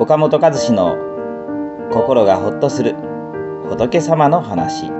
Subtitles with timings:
[0.00, 0.96] 岡本和志の
[1.90, 2.94] 心がほっとする
[3.68, 4.92] 仏様の話。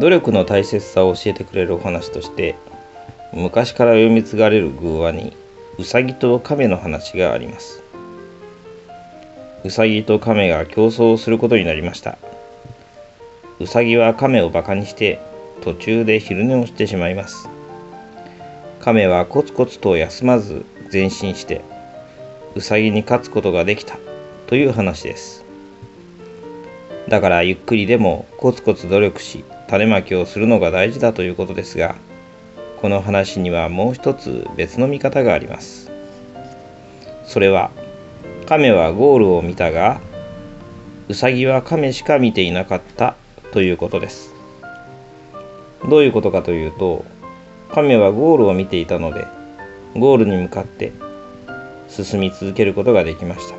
[0.00, 2.56] 努力の大切さを教えてくれるお話として
[3.34, 5.36] 昔から読み継がれる偶話に
[5.78, 7.82] うさぎと亀の話があります。
[9.62, 12.16] うさぎと亀が競争することになりました。
[13.58, 15.20] うさぎは亀をバカにして
[15.60, 17.50] 途中で昼寝をしてしまいます。
[18.80, 21.62] 亀はコツコツと休まず前進して
[22.54, 23.98] ウサギに勝つことができた
[24.46, 25.44] という話です。
[27.06, 31.94] だからゆっくりでもコツコツ努力し種まきをするのが大事だということですが
[32.80, 35.90] この話にはもう一つ別の見方があります。
[37.24, 37.70] それは
[38.46, 40.00] 亀はゴールを見たが
[41.08, 43.14] ウサギは亀しか見ていなかった
[43.52, 44.32] ということです。
[45.88, 47.04] どういうことかというと
[47.72, 49.26] 亀はゴールを見ていたので
[49.94, 50.92] ゴールに向かって
[51.88, 53.56] 進み続けることができました。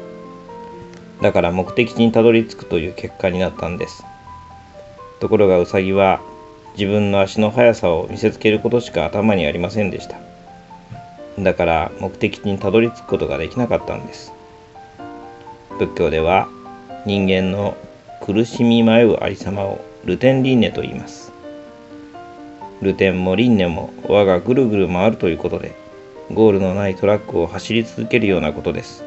[1.21, 4.03] だから目的地にたどり着くという結果になったんです。
[5.19, 6.21] ところがウサギは
[6.77, 10.17] 自分の足の速さを見せつけることしか頭にありませんでした。
[11.37, 14.33] だから目的地にたどり着くことができなかったんです。
[15.77, 16.47] 仏教では
[17.05, 17.75] 人間の
[18.21, 21.30] 苦しみ迷うありさまをルテン輪廻と言います。
[22.81, 25.75] ルテンも輪廻も輪がぐるぐる回るということで、
[26.33, 29.03] ゴールのないトラックを走り続けるようなことです。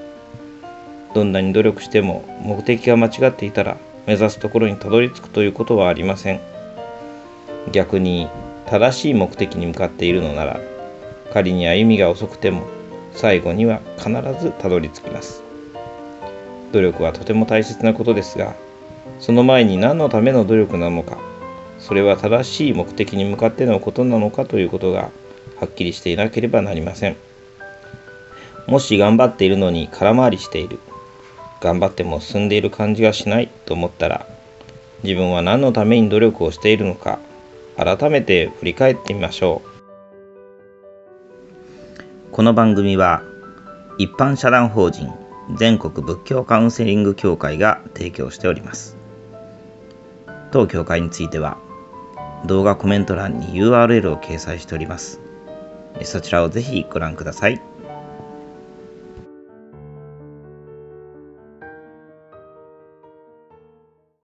[1.14, 6.40] どんなに努力しても目的が間違っていたら目指すところにたどり着くということはありません。
[7.72, 8.28] 逆に
[8.66, 10.60] 正しい目的に向かっているのなら、
[11.32, 12.66] 仮に歩みが遅くても
[13.12, 15.42] 最後には必ずたどり着きます。
[16.72, 18.54] 努力はとても大切なことですが、
[19.20, 21.18] その前に何のための努力なのか
[21.86, 25.10] それは正しい目的に向かってのことなのかということが
[25.60, 27.16] はっきりしていなければなりません。
[28.66, 30.78] もし頑張っているのに空回りしている。
[31.60, 34.26] 頑張っても進んでいる感じがしないと思ったら
[35.02, 37.18] 自分は何のために努力をしているのか
[37.76, 39.68] 改めて振り返ってみましょう。
[42.32, 43.22] この番組は
[43.98, 45.12] 一般社団法人
[45.56, 48.96] 全国仏教カウンセリング協会が提供しております。
[50.50, 51.58] 当協会については
[52.46, 55.20] 動画コメント欄に URL を掲載しております。
[56.02, 57.60] そちらをぜひご覧ください。